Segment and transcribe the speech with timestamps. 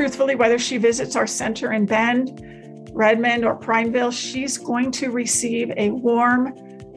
[0.00, 5.70] truthfully, whether she visits our center in Bend, Redmond, or Prineville, she's going to receive
[5.76, 6.56] a warm,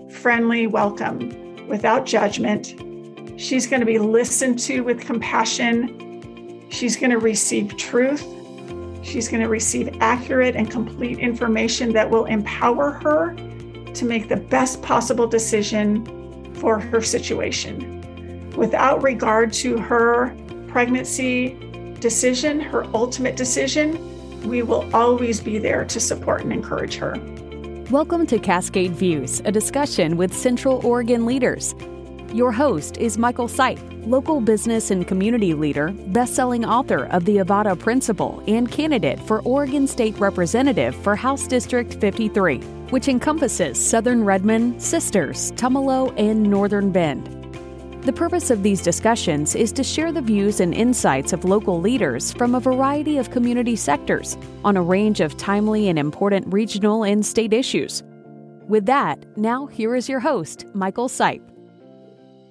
[0.09, 2.75] friendly welcome without judgment.
[3.37, 6.65] She's going to be listened to with compassion.
[6.69, 8.23] She's going to receive truth.
[9.03, 14.37] She's going to receive accurate and complete information that will empower her to make the
[14.37, 17.99] best possible decision for her situation
[18.51, 20.33] without regard to her
[20.69, 21.59] pregnancy
[22.03, 23.97] decision, her ultimate decision.
[24.45, 27.15] We will always be there to support and encourage her.
[27.89, 31.73] Welcome to Cascade Views, a discussion with Central Oregon leaders.
[32.33, 37.79] Your host is Michael Sipe, local business and community leader, best-selling author of The Avada
[37.79, 42.57] Principle, and candidate for Oregon State Representative for House District 53,
[42.89, 47.42] which encompasses Southern Redmond, Sisters, Tumalo, and Northern Bend.
[48.05, 52.33] The purpose of these discussions is to share the views and insights of local leaders
[52.33, 57.25] from a variety of community sectors on a range of timely and important regional and
[57.25, 58.03] state issues.
[58.67, 61.49] With that, now here is your host, Michael Sipe.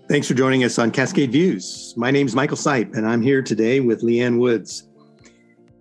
[0.08, 1.92] Thanks for joining us on Cascade Views.
[1.98, 4.88] My name is Michael Sipe, and I'm here today with Leanne Woods.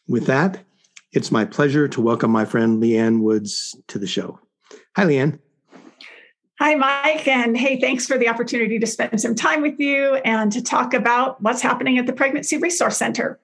[0.08, 0.64] With that,
[1.12, 4.40] it's my pleasure to welcome my friend Leanne Woods to the show.
[4.96, 5.40] Hi, Leanne.
[6.60, 7.28] Hi, Mike.
[7.28, 10.94] And hey, thanks for the opportunity to spend some time with you and to talk
[10.94, 13.40] about what's happening at the Pregnancy Resource Center.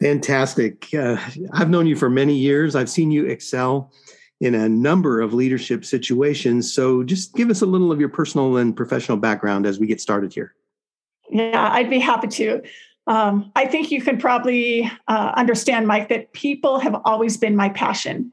[0.00, 0.88] Fantastic.
[0.94, 1.18] Uh,
[1.52, 2.74] I've known you for many years.
[2.74, 3.92] I've seen you excel
[4.40, 6.72] in a number of leadership situations.
[6.72, 10.00] So just give us a little of your personal and professional background as we get
[10.00, 10.54] started here.
[11.30, 12.62] Yeah, I'd be happy to.
[13.06, 17.68] Um, I think you can probably uh, understand, Mike, that people have always been my
[17.68, 18.32] passion.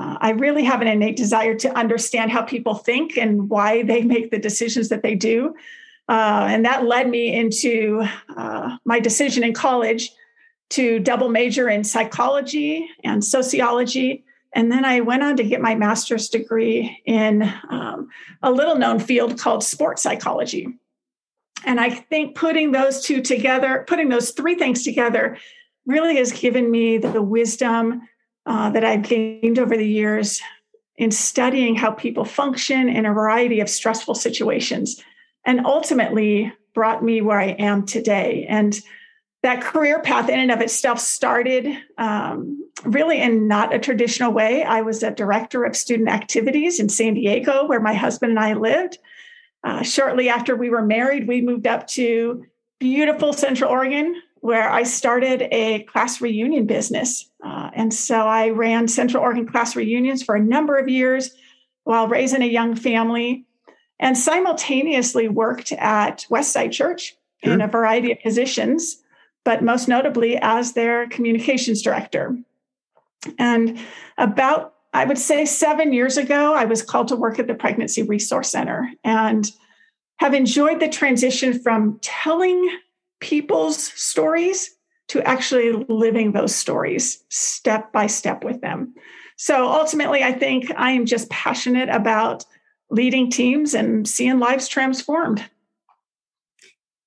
[0.00, 4.02] Uh, I really have an innate desire to understand how people think and why they
[4.02, 5.54] make the decisions that they do.
[6.08, 8.02] Uh, and that led me into
[8.36, 10.10] uh, my decision in college
[10.70, 15.74] to double major in psychology and sociology and then I went on to get my
[15.74, 18.08] master's degree in um,
[18.42, 20.66] a little known field called sports psychology.
[21.64, 25.36] And I think putting those two together, putting those three things together,
[25.86, 28.08] really has given me the wisdom
[28.46, 30.40] uh, that I've gained over the years
[30.96, 35.02] in studying how people function in a variety of stressful situations
[35.44, 38.46] and ultimately brought me where I am today.
[38.48, 38.78] And
[39.42, 44.62] that career path in and of itself started um, really in not a traditional way.
[44.62, 48.52] I was a director of student activities in San Diego, where my husband and I
[48.52, 48.98] lived.
[49.64, 52.44] Uh, shortly after we were married, we moved up to
[52.78, 57.30] beautiful Central Oregon, where I started a class reunion business.
[57.44, 61.30] Uh, and so I ran Central Oregon class reunions for a number of years
[61.84, 63.44] while raising a young family
[63.98, 67.52] and simultaneously worked at Westside Church sure.
[67.52, 69.02] in a variety of positions
[69.44, 72.36] but most notably as their communications director.
[73.38, 73.78] And
[74.18, 78.02] about, I would say, seven years ago, I was called to work at the Pregnancy
[78.02, 79.50] Resource Center and
[80.18, 82.70] have enjoyed the transition from telling
[83.20, 84.70] people's stories
[85.08, 88.94] to actually living those stories step by step with them.
[89.36, 92.44] So ultimately, I think I am just passionate about
[92.90, 95.44] leading teams and seeing lives transformed.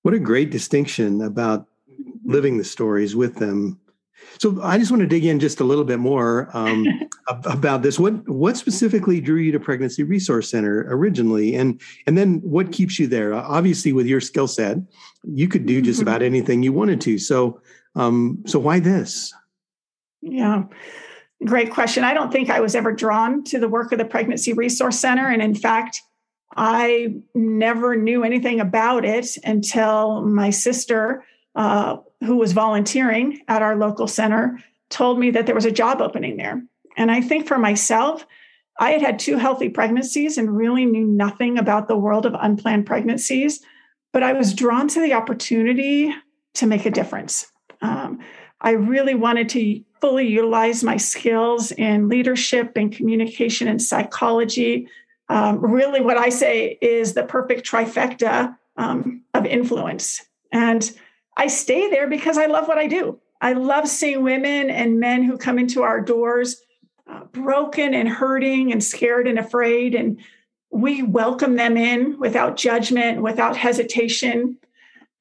[0.01, 1.67] What a great distinction about
[2.25, 3.79] living the stories with them.
[4.39, 6.85] So I just want to dig in just a little bit more um,
[7.27, 7.99] about this.
[7.99, 12.99] What what specifically drew you to Pregnancy Resource Center originally, and and then what keeps
[12.99, 13.33] you there?
[13.33, 14.77] Obviously, with your skill set,
[15.23, 16.07] you could do just mm-hmm.
[16.07, 17.17] about anything you wanted to.
[17.17, 17.61] So
[17.95, 19.33] um, so why this?
[20.21, 20.63] Yeah.
[21.45, 22.03] Great question.
[22.03, 25.27] I don't think I was ever drawn to the work of the Pregnancy Resource Center.
[25.27, 26.01] And in fact,
[26.55, 31.25] I never knew anything about it until my sister
[31.55, 34.59] uh, who was volunteering at our local center,
[34.89, 36.61] told me that there was a job opening there.
[36.97, 38.25] And I think for myself,
[38.79, 42.85] I had had two healthy pregnancies and really knew nothing about the world of unplanned
[42.85, 43.61] pregnancies,
[44.11, 46.13] but I was drawn to the opportunity
[46.55, 47.51] to make a difference.
[47.81, 48.19] Um,
[48.61, 54.87] I really wanted to fully utilize my skills in leadership and communication and psychology.
[55.29, 60.25] Um, really, what I say is the perfect trifecta um, of influence.
[60.51, 60.91] And
[61.35, 63.19] I stay there because I love what I do.
[63.41, 66.61] I love seeing women and men who come into our doors
[67.09, 69.95] uh, broken and hurting and scared and afraid.
[69.95, 70.19] And
[70.71, 74.57] we welcome them in without judgment, without hesitation.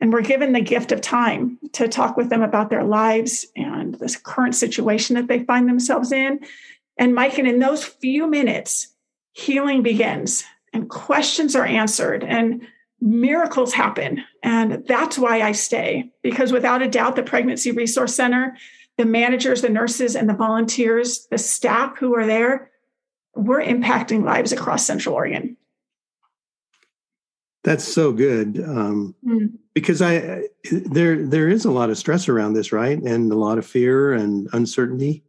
[0.00, 3.94] And we're given the gift of time to talk with them about their lives and
[3.96, 6.40] this current situation that they find themselves in.
[6.96, 8.88] And Mike, and in those few minutes,
[9.32, 12.24] healing begins and questions are answered.
[12.24, 12.66] And
[13.02, 14.22] miracles happen.
[14.42, 18.56] And that's why I stay, because without a doubt, the Pregnancy Resource Center,
[18.96, 22.70] the managers, the nurses, and the volunteers, the staff who are there,
[23.34, 25.56] we're impacting lives across Central Oregon.
[27.64, 29.52] That's so good, um, mm.
[29.72, 33.56] because I there there is a lot of stress around this, right, and a lot
[33.56, 35.22] of fear and uncertainty.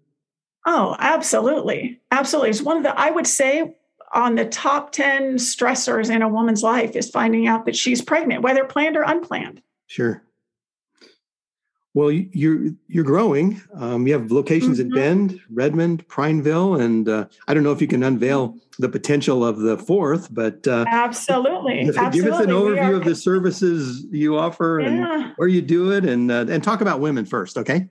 [0.65, 2.49] Oh, absolutely, absolutely.
[2.49, 3.75] It's one of the I would say
[4.13, 8.43] on the top 10 stressors in a woman's life is finding out that she's pregnant,
[8.43, 9.61] whether planned or unplanned.
[9.87, 10.23] Sure.
[11.95, 13.61] Well, you're you're growing.
[13.75, 14.93] Um, you have locations mm-hmm.
[14.93, 19.45] at Bend, Redmond, Prineville, and uh, I don't know if you can unveil the potential
[19.45, 21.85] of the fourth, but uh, absolutely.
[21.85, 22.31] Give, absolutely.
[22.31, 24.87] us an overview are, of the services you offer yeah.
[24.87, 27.87] and where you do it, and uh, and talk about women first, okay?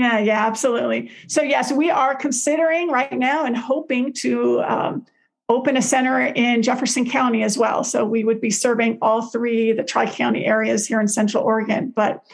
[0.00, 1.10] Yeah, yeah, absolutely.
[1.26, 5.04] So, yes, we are considering right now and hoping to um,
[5.46, 7.84] open a center in Jefferson County as well.
[7.84, 11.92] So, we would be serving all three, the Tri County areas here in Central Oregon.
[11.94, 12.24] But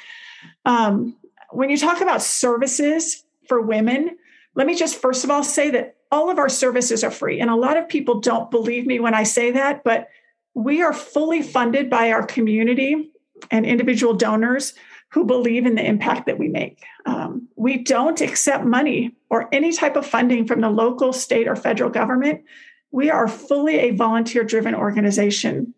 [0.65, 1.17] um,
[1.51, 4.17] when you talk about services for women,
[4.55, 7.41] let me just first of all say that all of our services are free.
[7.41, 10.09] And a lot of people don't believe me when I say that, but
[10.55, 13.11] we are fully funded by our community
[13.51, 14.75] and individual donors
[15.13, 16.83] who believe in the impact that we make.
[17.05, 21.57] Um, we don't accept money or any type of funding from the local, state, or
[21.57, 22.43] federal government.
[22.91, 25.75] We are fully a volunteer driven organization.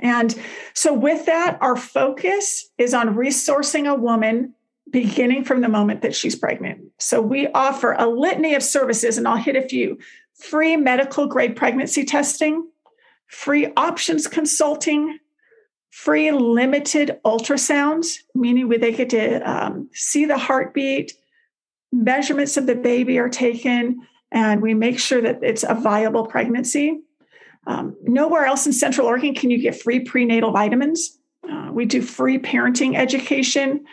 [0.00, 0.34] And
[0.74, 4.54] so, with that, our focus is on resourcing a woman
[4.90, 6.82] beginning from the moment that she's pregnant.
[6.98, 9.98] So, we offer a litany of services, and I'll hit a few
[10.34, 12.68] free medical grade pregnancy testing,
[13.26, 15.18] free options consulting,
[15.96, 21.14] free limited ultrasounds, meaning where they get to um, see the heartbeat,
[21.90, 27.00] measurements of the baby are taken, and we make sure that it's a viable pregnancy.
[27.66, 31.18] Um, nowhere else in Central Oregon can you get free prenatal vitamins.
[31.50, 33.86] Uh, we do free parenting education.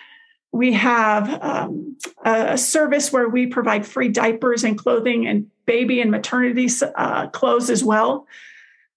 [0.52, 1.96] We have um,
[2.26, 7.70] a, service where we provide free diapers and clothing and baby and maternity uh, clothes
[7.70, 8.28] as well.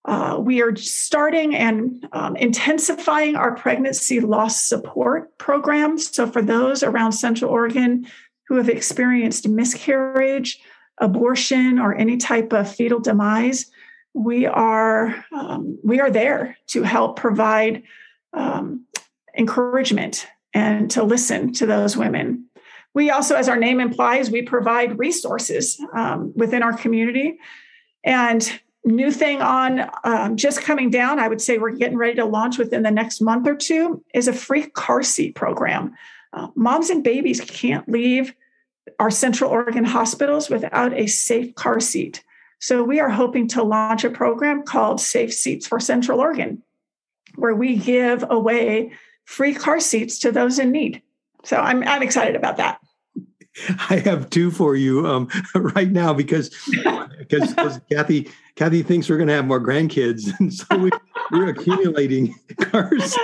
[0.06, 6.14] Uh, we are starting and um, intensifying our pregnancy loss support programs.
[6.14, 8.06] So, for those around Central Oregon
[8.46, 10.60] who have experienced miscarriage,
[10.98, 13.66] abortion, or any type of fetal demise,
[14.14, 17.82] we are um, we are there to help provide
[18.32, 18.86] um,
[19.36, 22.46] encouragement and to listen to those women.
[22.94, 27.38] We also, as our name implies, we provide resources um, within our community.
[28.04, 32.24] And new thing on um, just coming down, I would say we're getting ready to
[32.24, 35.94] launch within the next month or two, is a free car seat program.
[36.32, 38.34] Uh, moms and babies can't leave
[38.98, 42.22] our Central Oregon hospitals without a safe car seat.
[42.58, 46.62] So we are hoping to launch a program called Safe Seats for Central Oregon,
[47.34, 48.92] where we give away
[49.24, 51.02] free car seats to those in need.
[51.44, 52.80] So I'm, I'm excited about that.
[53.90, 56.50] I have two for you um, right now because
[57.18, 60.90] because, Kathy Kathy thinks we're going to have more grandkids, and so we,
[61.30, 63.16] we're accumulating cars.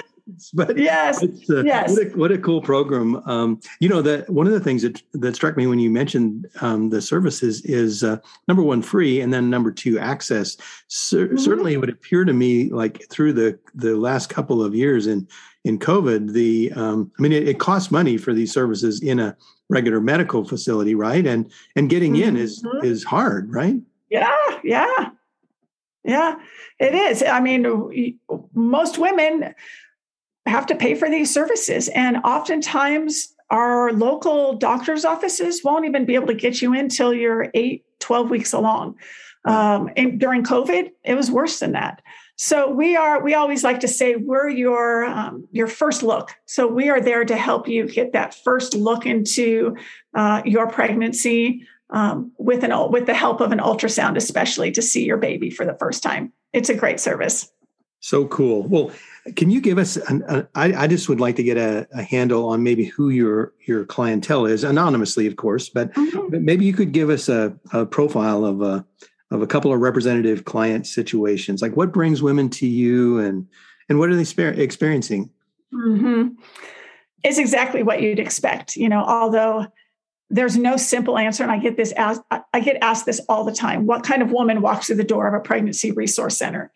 [0.54, 1.90] But yes, uh, yes.
[1.90, 3.16] What a, what a, cool program.
[3.28, 6.46] Um, you know that one of the things that that struck me when you mentioned
[6.60, 10.56] um, the services is uh, number one free, and then number two access.
[10.86, 11.38] Cer- mm-hmm.
[11.38, 15.26] Certainly, it would appear to me like through the the last couple of years in
[15.64, 19.36] in COVID, the um, I mean, it, it costs money for these services in a
[19.68, 21.26] regular medical facility, right?
[21.26, 22.30] And and getting mm-hmm.
[22.30, 22.84] in is mm-hmm.
[22.84, 23.76] is hard, right?
[24.10, 25.10] Yeah, yeah,
[26.04, 26.36] yeah.
[26.78, 27.22] It is.
[27.22, 28.18] I mean,
[28.54, 29.54] most women
[30.46, 36.14] have to pay for these services, and oftentimes our local doctor's offices won't even be
[36.14, 38.96] able to get you in till you're eight, 12 weeks along.
[39.44, 42.00] Um, and during COVID, it was worse than that.
[42.36, 43.22] So we are.
[43.22, 46.34] We always like to say we're your um, your first look.
[46.46, 49.76] So we are there to help you get that first look into
[50.14, 55.04] uh, your pregnancy um, with an with the help of an ultrasound, especially to see
[55.04, 56.32] your baby for the first time.
[56.52, 57.50] It's a great service.
[58.00, 58.64] So cool.
[58.64, 58.90] Well,
[59.36, 59.96] can you give us?
[59.96, 63.10] An, a, I, I just would like to get a, a, handle on maybe who
[63.10, 66.30] your your clientele is, anonymously, of course, but, mm-hmm.
[66.30, 68.84] but maybe you could give us a, a profile of a
[69.32, 71.62] of a couple of representative client situations.
[71.62, 73.46] Like what brings women to you and
[73.88, 75.30] and what are they experiencing?
[75.72, 76.34] Mm-hmm.
[77.24, 79.66] it's exactly what you'd expect you know although
[80.28, 83.52] there's no simple answer and i get this asked i get asked this all the
[83.52, 83.86] time.
[83.86, 86.70] What kind of woman walks through the door of a pregnancy resource center?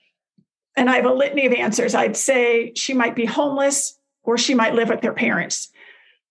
[0.77, 1.95] And i have a litany of answers.
[1.95, 5.69] I'd say she might be homeless or she might live with their parents.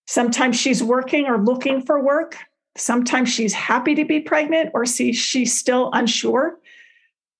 [0.08, 2.38] Sometimes she's working or looking for work
[2.77, 6.60] Sometimes she's happy to be pregnant or see she's still unsure.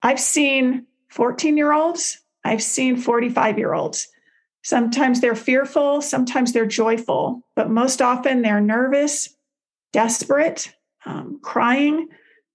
[0.02, 4.08] I've seen 14 year olds, I've seen 45 year olds.
[4.64, 9.30] Sometimes they're fearful, sometimes they're joyful, but most often they're nervous,
[9.94, 10.74] desperate,
[11.06, 12.08] um, crying.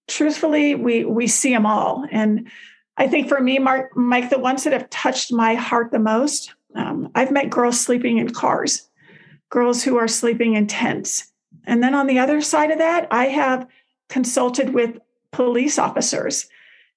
[0.09, 2.51] Truthfully, we we see them all, and
[2.97, 6.53] I think for me, Mark, Mike, the ones that have touched my heart the most,
[6.75, 8.89] um, I've met girls sleeping in cars,
[9.49, 11.33] girls who are sleeping in tents,
[11.67, 13.67] and then on the other side of that, I have
[14.09, 14.99] consulted with
[15.33, 16.49] police officers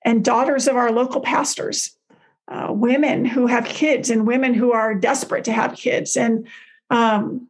[0.03, 1.95] and daughters of our local pastors,
[2.47, 6.47] uh, women who have kids, and women who are desperate to have kids, and
[6.89, 7.47] um,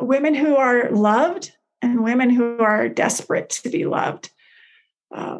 [0.00, 4.30] women who are loved, and women who are desperate to be loved.
[5.14, 5.38] Uh,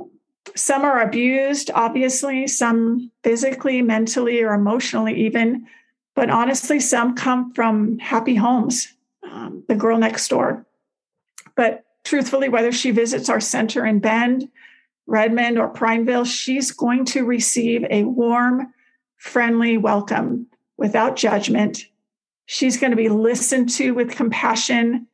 [0.55, 5.67] some are abused, obviously, some physically, mentally, or emotionally, even.
[6.15, 8.96] But honestly, some come from happy homes.
[9.31, 10.67] Um, the girl next door
[11.57, 14.49] but truthfully, whether she visits our center in Bend,
[15.07, 18.73] Redmond, or Prineville, she's going to receive a warm,
[19.17, 21.87] friendly welcome without judgment.
[22.45, 25.09] She's going to be listened to with compassion.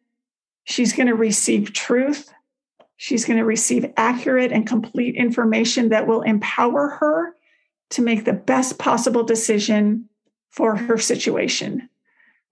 [0.64, 2.32] She's going to receive truth.
[2.96, 7.34] She's going to receive accurate and complete information that will empower her
[7.90, 10.08] to make the best possible decision
[10.50, 11.88] for her situation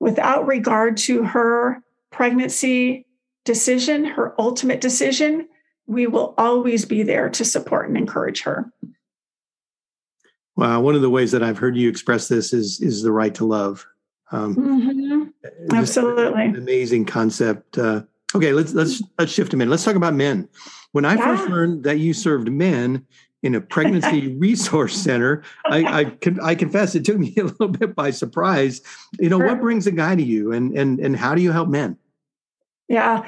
[0.00, 3.06] without regard to her pregnancy
[3.44, 5.48] decision, her ultimate decision,
[5.86, 8.72] we will always be there to support and encourage her.
[10.56, 13.34] Wow, one of the ways that I've heard you express this is is the right
[13.36, 13.86] to love.
[14.32, 15.74] Um, mm-hmm.
[15.74, 17.78] Absolutely, amazing concept.
[17.78, 18.02] Uh,
[18.34, 19.70] okay, let's let's let's shift a minute.
[19.70, 20.48] Let's talk about men.
[20.92, 21.36] When I yeah.
[21.36, 23.06] first learned that you served men
[23.42, 27.94] in a pregnancy resource center, I I, I, confess it took me a little bit
[27.94, 28.82] by surprise.
[29.18, 29.46] You know, sure.
[29.46, 31.96] what brings a guy to you, and and and how do you help men?
[32.88, 33.26] Yeah.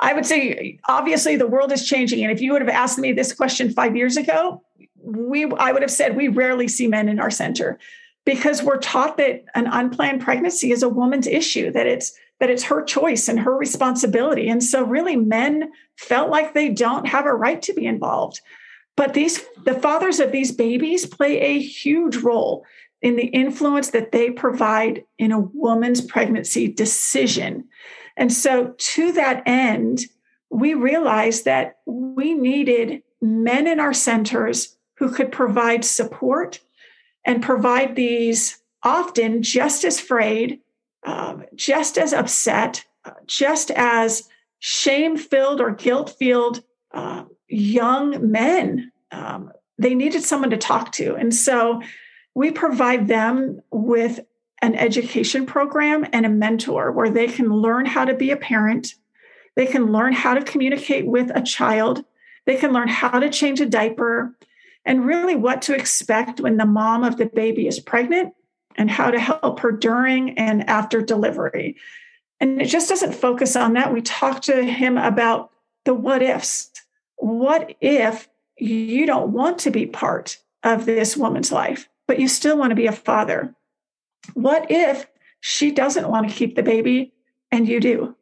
[0.00, 2.22] I would say obviously the world is changing.
[2.22, 4.62] And if you would have asked me this question five years ago,
[5.00, 7.78] we I would have said we rarely see men in our center
[8.24, 12.64] because we're taught that an unplanned pregnancy is a woman's issue, that it's that it's
[12.64, 14.48] her choice and her responsibility.
[14.48, 18.40] And so really men felt like they don't have a right to be involved.
[18.96, 22.64] But these the fathers of these babies play a huge role
[23.02, 27.64] in the influence that they provide in a woman's pregnancy decision.
[28.16, 30.00] And so, to that end,
[30.50, 36.60] we realized that we needed men in our centers who could provide support
[37.26, 40.60] and provide these often just as frayed,
[41.04, 44.28] um, just as upset, uh, just as
[44.60, 47.24] shame filled or guilt filled uh,
[47.54, 48.92] young men.
[49.12, 51.14] Um, they needed someone to talk to.
[51.14, 51.82] And so
[52.34, 54.20] we provide them with
[54.62, 58.94] an education program and a mentor where they can learn how to be a parent,
[59.56, 62.04] they can learn how to communicate with a child,
[62.46, 64.34] they can learn how to change a diaper,
[64.84, 68.34] and really what to expect when the mom of the baby is pregnant
[68.76, 71.76] and how to help her during and after delivery.
[72.40, 73.92] And it just doesn't focus on that.
[73.92, 75.50] We talk to him about
[75.84, 76.70] the what ifs.
[77.16, 78.28] What if
[78.58, 82.76] you don't want to be part of this woman's life, but you still want to
[82.76, 83.54] be a father?
[84.32, 85.06] what if
[85.40, 87.12] she doesn't want to keep the baby
[87.52, 88.16] and you do?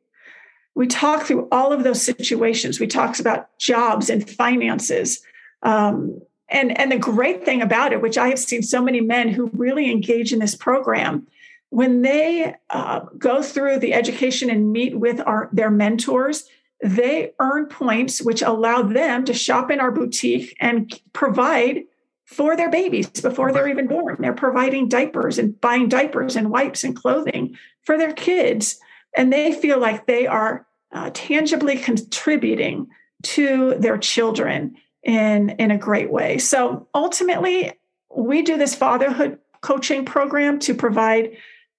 [0.74, 2.80] We talk through all of those situations.
[2.80, 5.22] We talk about jobs and finances.
[5.62, 9.28] Um, and, and the great thing about it, which I have seen so many men
[9.28, 11.26] who really engage in this program,
[11.70, 16.44] when they uh, go through the education and meet with our, their mentors,
[16.82, 21.84] they earn points which allow them to shop in our boutique and provide
[22.26, 24.16] for their babies before they're even born.
[24.18, 28.78] They're providing diapers and buying diapers and wipes and clothing for their kids.
[29.16, 32.88] And they feel like they are uh, tangibly contributing
[33.22, 36.38] to their children in, in a great way.
[36.38, 37.72] So ultimately,
[38.14, 41.36] we do this fatherhood coaching program to provide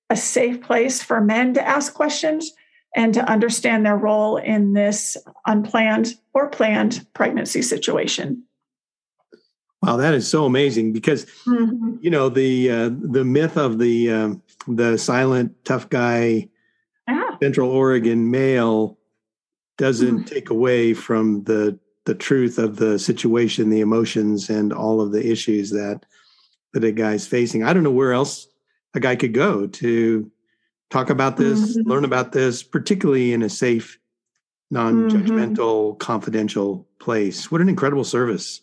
[0.09, 2.53] a safe place for men to ask questions
[2.95, 8.43] and to understand their role in this unplanned or planned pregnancy situation.
[9.81, 11.95] Wow, that is so amazing because mm-hmm.
[11.99, 16.49] you know the uh, the myth of the um, the silent tough guy.
[17.41, 18.97] Central Oregon male
[19.77, 20.23] doesn't mm-hmm.
[20.23, 25.29] take away from the the truth of the situation, the emotions, and all of the
[25.29, 26.05] issues that
[26.73, 27.63] that a guy's facing.
[27.63, 28.47] I don't know where else
[28.93, 30.31] a guy could go to
[30.93, 31.89] talk about this, mm-hmm.
[31.89, 33.99] learn about this, particularly in a safe,
[34.69, 35.97] non-judgmental, mm-hmm.
[35.97, 37.51] confidential place.
[37.51, 38.61] What an incredible service.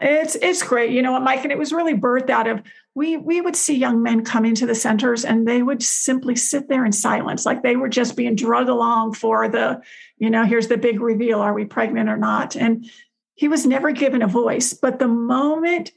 [0.00, 0.90] It's it's great.
[0.90, 1.42] You know what, Mike?
[1.42, 2.62] And it was really birthed out of
[2.94, 6.68] we we would see young men come into the centers and they would simply sit
[6.68, 9.80] there in silence, like they were just being drug along for the,
[10.18, 12.56] you know, here's the big reveal: are we pregnant or not?
[12.56, 12.88] And
[13.34, 14.74] he was never given a voice.
[14.74, 15.92] But the moment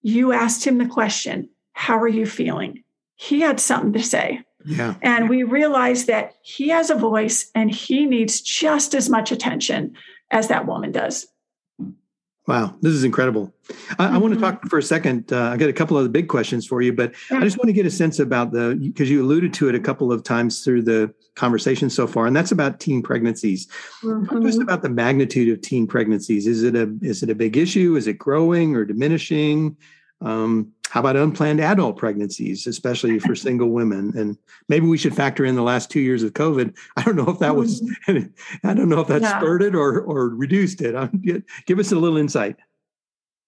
[0.00, 2.84] you asked him the question, "How are you feeling?"
[3.16, 4.44] he had something to say.
[4.64, 4.94] Yeah.
[5.02, 9.96] And we realize that he has a voice and he needs just as much attention
[10.30, 11.26] as that woman does.
[12.50, 13.54] Wow, this is incredible.
[13.70, 14.02] I, mm-hmm.
[14.02, 15.32] I, want to talk for a second.
[15.32, 17.36] Uh, I got a couple of the big questions for you, but yeah.
[17.36, 19.78] I just want to get a sense about the because you alluded to it a
[19.78, 23.68] couple of times through the conversation so far, and that's about teen pregnancies.
[24.02, 24.24] Mm-hmm.
[24.24, 26.48] Talk to us about the magnitude of teen pregnancies.
[26.48, 27.94] Is it a is it a big issue?
[27.94, 29.76] Is it growing or diminishing?
[30.20, 34.12] Um, how about unplanned adult pregnancies, especially for single women?
[34.16, 34.36] And
[34.68, 36.76] maybe we should factor in the last two years of COVID.
[36.96, 38.26] I don't know if that was, mm-hmm.
[38.68, 39.38] I don't know if that yeah.
[39.38, 41.44] spurred it or or reduced it.
[41.66, 42.56] Give us a little insight.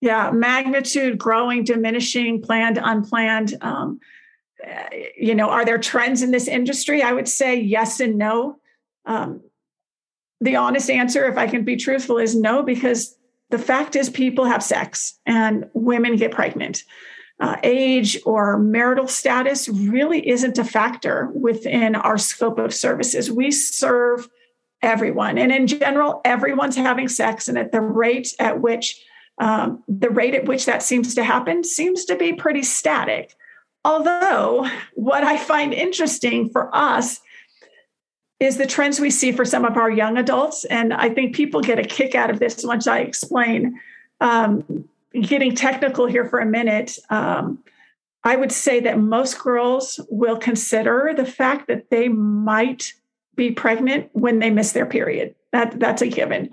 [0.01, 3.57] Yeah, magnitude, growing, diminishing, planned, unplanned.
[3.61, 4.01] Um,
[5.17, 7.03] you know, are there trends in this industry?
[7.03, 8.59] I would say yes and no.
[9.05, 9.43] Um,
[10.41, 13.17] the honest answer, if I can be truthful, is no, because
[13.53, 16.83] the fact is people have sex and women get pregnant.
[17.39, 23.31] Uh, age or marital status really isn't a factor within our scope of services.
[23.31, 24.29] We serve
[24.81, 29.05] everyone, and in general, everyone's having sex, and at the rate at which
[29.39, 33.35] um, the rate at which that seems to happen seems to be pretty static.
[33.85, 37.21] Although, what I find interesting for us
[38.43, 40.65] is the trends we see for some of our young adults.
[40.65, 43.81] And I think people get a kick out of this once I explain.
[44.21, 47.63] Um, getting technical here for a minute, um,
[48.25, 52.95] I would say that most girls will consider the fact that they might
[53.37, 55.37] be pregnant when they miss their period.
[55.53, 56.51] That, that's a given.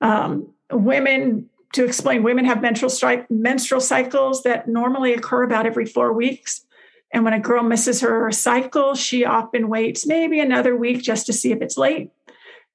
[0.00, 5.86] Um, women, to explain, women have menstrual, stri- menstrual cycles that normally occur about every
[5.86, 6.64] four weeks.
[7.12, 11.32] And when a girl misses her cycle, she often waits maybe another week just to
[11.32, 12.10] see if it's late.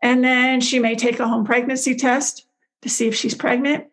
[0.02, 2.46] And then she may take a home pregnancy test
[2.84, 3.88] to see if she's pregnant.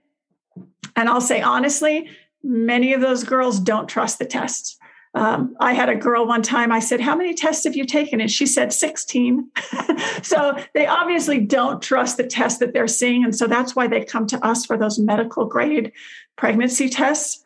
[0.97, 2.11] And I'll say honestly,
[2.43, 4.79] many of those girls don't trust the tests.
[5.15, 8.21] Um, I had a girl one time, I said, How many tests have you taken?
[8.21, 9.49] And she said 16.
[10.23, 13.25] so they obviously don't trust the test that they're seeing.
[13.25, 15.93] And so that's why they come to us for those medical grade
[16.37, 17.43] pregnancy tests.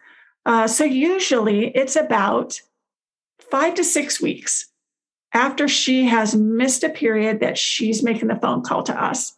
[0.46, 2.58] Uh, so usually it's about
[3.50, 4.70] five to six weeks
[5.32, 9.34] after she has missed a period that she's making the phone call to us.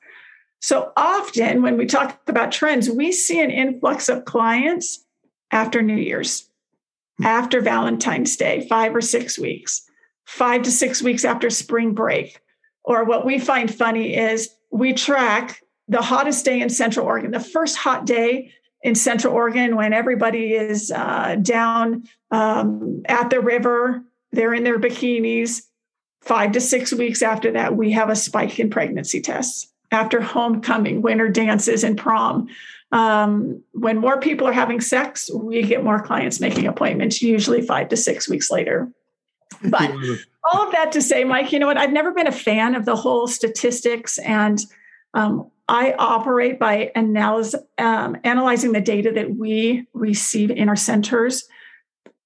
[0.60, 5.04] So often when we talk about trends, we see an influx of clients
[5.50, 6.48] after New Year's,
[7.22, 9.82] after Valentine's Day, five or six weeks,
[10.24, 12.40] five to six weeks after spring break.
[12.84, 17.40] Or what we find funny is we track the hottest day in Central Oregon, the
[17.40, 24.02] first hot day in Central Oregon when everybody is uh, down um, at the river.
[24.32, 25.62] They're in their bikinis.
[26.22, 29.68] Five to six weeks after that, we have a spike in pregnancy tests.
[29.90, 32.46] After homecoming, winter dances, and prom,
[32.92, 37.88] um, when more people are having sex, we get more clients making appointments, usually five
[37.88, 38.88] to six weeks later.
[39.64, 39.92] But
[40.44, 41.76] all of that to say, Mike, you know what?
[41.76, 44.60] I've never been a fan of the whole statistics and
[45.14, 51.48] um, I operate by analyze, um, analyzing the data that we receive in our centers.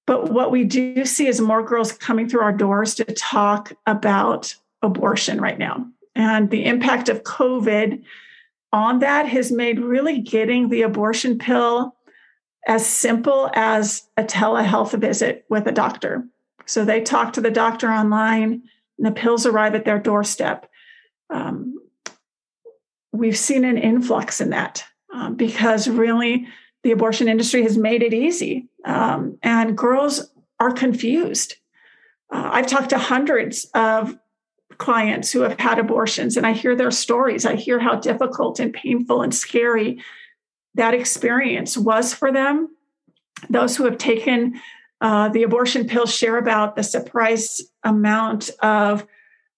[0.07, 4.55] But what we do see is more girls coming through our doors to talk about
[4.81, 5.85] abortion right now.
[6.15, 8.03] And the impact of COVID
[8.73, 11.95] on that has made really getting the abortion pill
[12.67, 16.25] as simple as a telehealth visit with a doctor.
[16.65, 18.63] So they talk to the doctor online,
[18.97, 20.67] and the pills arrive at their doorstep.
[21.29, 21.74] Um,
[23.17, 26.47] we've seen an influx in that um, because really
[26.83, 31.55] the abortion industry has made it easy, um, and girls are confused.
[32.31, 34.17] Uh, I've talked to hundreds of
[34.77, 37.45] clients who have had abortions, and I hear their stories.
[37.45, 40.03] I hear how difficult and painful and scary
[40.75, 42.69] that experience was for them.
[43.49, 44.59] Those who have taken
[45.01, 49.05] uh, the abortion pills share about the surprise amount of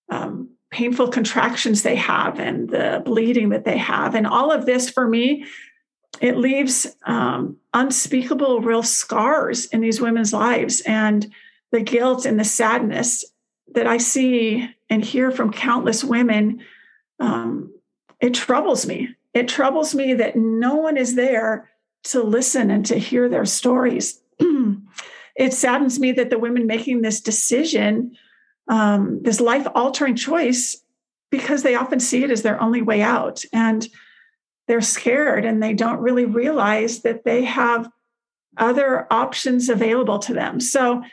[0.10, 4.14] um, painful contractions they have and the bleeding that they have.
[4.14, 5.44] And all of this for me,
[6.22, 10.82] it leaves um, unspeakable, real scars in these women's lives.
[10.82, 11.34] And
[11.72, 13.26] the guilt and the sadness
[13.74, 16.64] that I see and hear from countless women,
[17.20, 17.74] um,
[18.22, 19.10] it troubles me.
[19.34, 21.72] It troubles me that no one is there
[22.04, 24.22] to listen and to hear their stories.
[25.36, 28.16] it saddens me that the women making this decision,
[28.68, 30.78] um, this life altering choice,
[31.30, 33.44] because they often see it as their only way out.
[33.52, 33.88] And
[34.68, 37.90] they're scared and they don't really realize that they have
[38.58, 40.60] other options available to them.
[40.60, 41.04] So,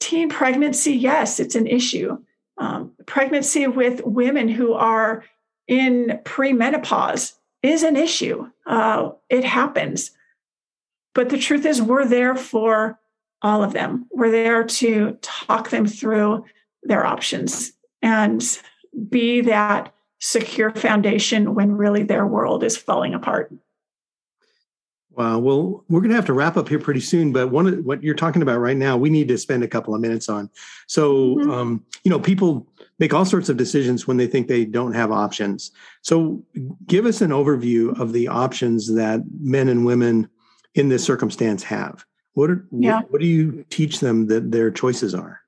[0.00, 2.18] teen pregnancy, yes, it's an issue.
[2.56, 5.24] Um, pregnancy with women who are
[5.66, 8.50] in premenopause is an issue.
[8.66, 10.12] Uh, it happens.
[11.14, 12.98] But the truth is, we're there for
[13.42, 14.06] all of them.
[14.10, 16.44] We're there to talk them through
[16.82, 18.58] their options and
[19.08, 23.52] be that secure foundation when really their world is falling apart.
[25.18, 25.40] Wow.
[25.40, 28.04] Well, we're going to have to wrap up here pretty soon, but one of what
[28.04, 30.48] you're talking about right now, we need to spend a couple of minutes on.
[30.86, 31.50] So, mm-hmm.
[31.50, 32.68] um, you know, people
[33.00, 35.72] make all sorts of decisions when they think they don't have options.
[36.02, 36.44] So,
[36.86, 40.28] give us an overview of the options that men and women
[40.76, 42.04] in this circumstance have.
[42.34, 42.98] What, are, yeah.
[42.98, 45.40] what, what do you teach them that their choices are?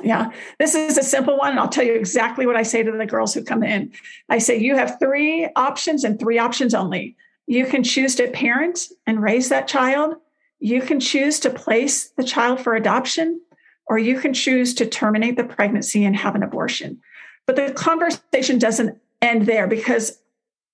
[0.00, 1.58] Yeah, this is a simple one.
[1.58, 3.92] I'll tell you exactly what I say to the girls who come in.
[4.28, 7.16] I say, you have three options and three options only.
[7.46, 10.16] You can choose to parent and raise that child.
[10.60, 13.40] You can choose to place the child for adoption,
[13.86, 17.00] or you can choose to terminate the pregnancy and have an abortion.
[17.46, 20.18] But the conversation doesn't end there because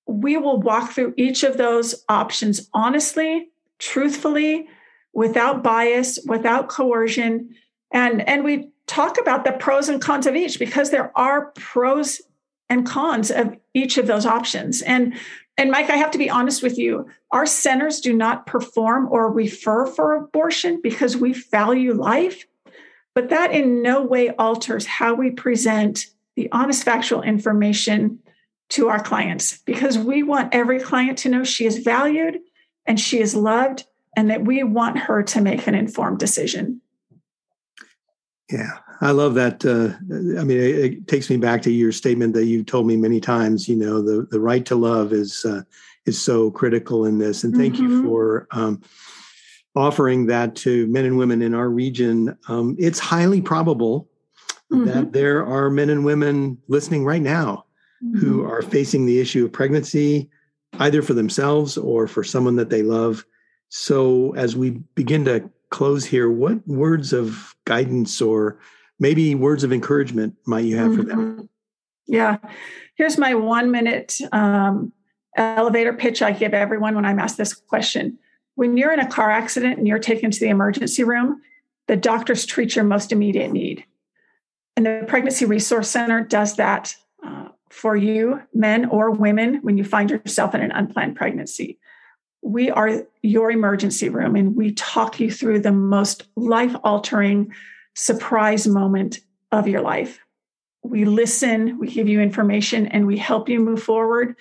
[0.06, 4.68] we will walk through each of those options honestly, truthfully,
[5.12, 7.54] without bias, without coercion.
[7.92, 12.20] And, and we talk about the pros and cons of each because there are pros
[12.68, 14.82] and cons of each of those options.
[14.82, 15.14] And
[15.56, 17.08] and Mike, I have to be honest with you.
[17.32, 22.46] Our centers do not perform or refer for abortion because we value life,
[23.12, 28.20] but that in no way alters how we present the honest factual information
[28.68, 32.38] to our clients because we want every client to know she is valued
[32.86, 33.84] and she is loved
[34.16, 36.80] and that we want her to make an informed decision.
[38.50, 39.64] Yeah, I love that.
[39.64, 39.94] Uh,
[40.40, 43.20] I mean, it, it, takes me back to your statement that you've told me many
[43.20, 43.68] times.
[43.68, 45.62] You know, the the right to love is uh,
[46.06, 47.84] is so critical in this, and thank mm-hmm.
[47.84, 48.82] you for um,
[49.76, 52.36] offering that to men and women in our region.
[52.48, 54.08] Um, it's highly probable
[54.72, 54.86] mm-hmm.
[54.86, 57.66] that there are men and women listening right now
[58.02, 58.18] mm-hmm.
[58.18, 60.30] who are facing the issue of pregnancy,
[60.78, 63.24] either for themselves or for someone that they love.
[63.68, 68.58] So, as we begin to close here, what words of guidance or
[68.98, 71.18] maybe words of encouragement might you have for them?
[71.18, 71.44] Mm-hmm.
[72.06, 72.38] Yeah.
[72.94, 74.92] Here's my one minute um,
[75.36, 78.18] elevator pitch I give everyone when I'm asked this question.
[78.54, 81.40] When you're in a car accident and you're taken to the emergency room,
[81.86, 83.84] the doctors treat your most immediate need.
[84.76, 89.84] And the Pregnancy Resource Center does that uh, for you, men or women, when you
[89.84, 91.78] find yourself in an unplanned pregnancy.
[92.42, 97.52] We are your emergency room and we talk you through the most life altering
[97.94, 99.20] surprise moment
[99.52, 100.20] of your life.
[100.82, 104.36] We listen, we give you information, and we help you move forward.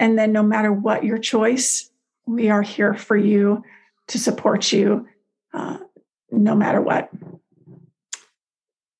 [0.00, 1.90] And then, no matter what your choice,
[2.26, 3.62] we are here for you
[4.08, 5.06] to support you
[5.52, 5.78] uh,
[6.30, 7.10] no matter what.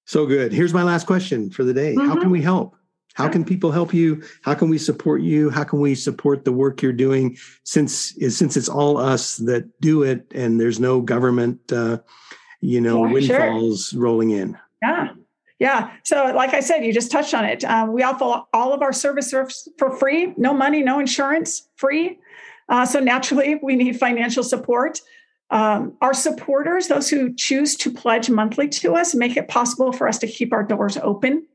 [0.04, 0.52] So good.
[0.52, 2.08] Here's my last question for the day mm-hmm.
[2.08, 2.76] How can we help?
[3.14, 4.22] How can people help you?
[4.42, 5.50] How can we support you?
[5.50, 7.36] How can we support the work you're doing?
[7.64, 11.98] Since since it's all us that do it, and there's no government uh,
[12.62, 14.00] you know, yeah, windfalls sure.
[14.00, 14.56] rolling in.
[14.80, 15.08] Yeah.
[15.58, 15.90] Yeah.
[16.04, 17.64] So, like I said, you just touched on it.
[17.64, 22.18] Um, we offer all of our services for free, no money, no insurance, free.
[22.68, 25.00] Uh, so, naturally, we need financial support.
[25.50, 30.08] Um, our supporters, those who choose to pledge monthly to us, make it possible for
[30.08, 31.46] us to keep our doors open.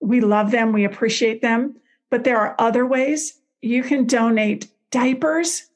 [0.00, 1.76] We love them, we appreciate them.
[2.10, 5.68] But there are other ways you can donate diapers,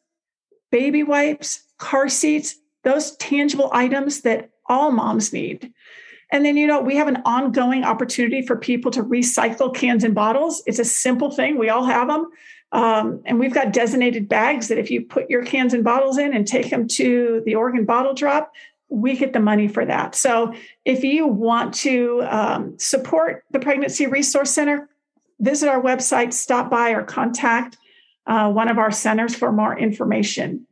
[0.70, 5.72] baby wipes, car seats, those tangible items that all moms need.
[6.30, 10.14] And then, you know, we have an ongoing opportunity for people to recycle cans and
[10.14, 10.62] bottles.
[10.66, 12.26] It's a simple thing, we all have them.
[12.70, 16.34] Um, and we've got designated bags that if you put your cans and bottles in
[16.34, 18.52] and take them to the Oregon bottle drop,
[18.88, 20.14] we get the money for that.
[20.14, 24.88] So if you want to um, support the Pregnancy Resource Center,
[25.40, 27.76] visit our website, stop by, or contact
[28.26, 30.66] uh, one of our centers for more information.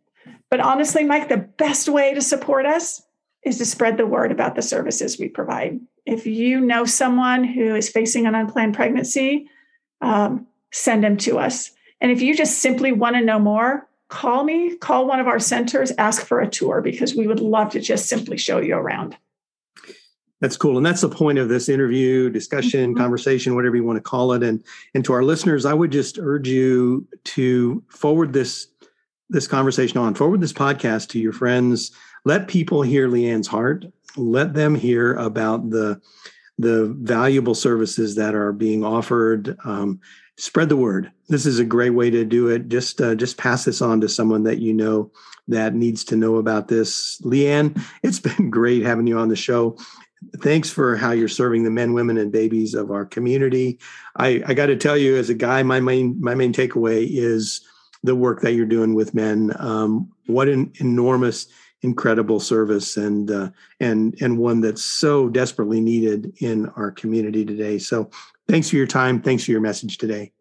[0.51, 3.03] But honestly, Mike, the best way to support us
[3.45, 5.81] is to spread the word about the services we provide.
[6.05, 9.49] If you know someone who is facing an unplanned pregnancy,
[10.01, 11.73] um, send them to us.
[12.01, 15.41] And if you just simply want to know more, call me, call one of our
[15.41, 19.17] centers, ask for a tour because we would love to just simply show you around.
[20.41, 20.77] That's cool.
[20.77, 23.01] And that's the point of this interview, discussion, mm-hmm.
[23.01, 24.43] conversation, whatever you want to call it.
[24.43, 24.63] And
[24.95, 28.69] and to our listeners, I would just urge you to forward this
[29.29, 31.91] this conversation on, forward this podcast to your friends.
[32.25, 33.87] Let people hear Leanne's heart.
[34.17, 36.01] Let them hear about the
[36.59, 39.57] the valuable services that are being offered.
[39.65, 40.01] Um,
[40.37, 41.11] spread the word.
[41.29, 42.69] This is a great way to do it.
[42.69, 45.11] Just uh, just pass this on to someone that you know
[45.49, 47.21] that needs to know about this.
[47.23, 49.77] Leanne, it's been great having you on the show.
[50.43, 53.79] Thanks for how you're serving the men, women, and babies of our community.
[54.17, 57.67] I, I got to tell you, as a guy, my main my main takeaway is
[58.03, 59.53] the work that you're doing with men.
[59.59, 61.47] Um, what an enormous,
[61.83, 67.79] incredible service, and uh, and and one that's so desperately needed in our community today.
[67.79, 68.11] So
[68.49, 69.21] Thanks for your time.
[69.21, 70.33] Thanks for your message today.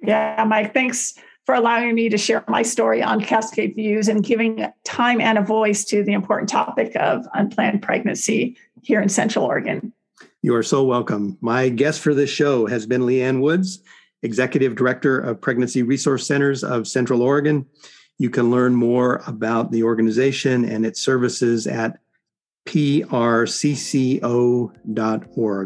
[0.00, 4.66] Yeah, Mike, thanks for allowing me to share my story on Cascade Views and giving
[4.84, 9.92] time and a voice to the important topic of unplanned pregnancy here in Central Oregon.
[10.42, 11.38] You are so welcome.
[11.40, 13.80] My guest for this show has been Leanne Woods,
[14.22, 17.66] Executive Director of Pregnancy Resource Centers of Central Oregon.
[18.18, 21.98] You can learn more about the organization and its services at
[22.66, 24.72] prcco.org.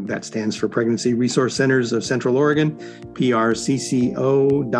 [0.06, 2.76] That stands for Pregnancy Resource Centers of Central Oregon,
[3.12, 4.72] prcco.org.